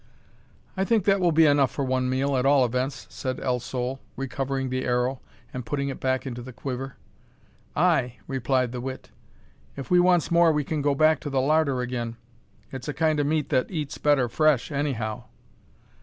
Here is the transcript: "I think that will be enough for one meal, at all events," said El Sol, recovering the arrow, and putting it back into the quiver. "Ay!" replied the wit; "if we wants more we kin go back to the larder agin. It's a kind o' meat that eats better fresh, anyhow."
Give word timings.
"I 0.75 0.83
think 0.83 1.05
that 1.05 1.19
will 1.19 1.31
be 1.31 1.45
enough 1.45 1.69
for 1.69 1.85
one 1.85 2.09
meal, 2.09 2.35
at 2.35 2.43
all 2.43 2.65
events," 2.65 3.05
said 3.11 3.39
El 3.39 3.59
Sol, 3.59 3.99
recovering 4.17 4.71
the 4.71 4.83
arrow, 4.83 5.21
and 5.53 5.63
putting 5.63 5.89
it 5.89 5.99
back 5.99 6.25
into 6.25 6.41
the 6.41 6.51
quiver. 6.51 6.95
"Ay!" 7.75 8.17
replied 8.25 8.71
the 8.71 8.81
wit; 8.81 9.11
"if 9.77 9.91
we 9.91 9.99
wants 9.99 10.31
more 10.31 10.51
we 10.51 10.63
kin 10.63 10.81
go 10.81 10.95
back 10.95 11.19
to 11.19 11.29
the 11.29 11.39
larder 11.39 11.83
agin. 11.83 12.17
It's 12.71 12.87
a 12.87 12.95
kind 12.95 13.19
o' 13.19 13.23
meat 13.23 13.49
that 13.49 13.69
eats 13.69 13.99
better 13.99 14.27
fresh, 14.27 14.71
anyhow." 14.71 15.25